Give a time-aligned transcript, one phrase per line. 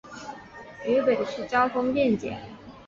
[0.83, 2.35] 渝北区交通便捷。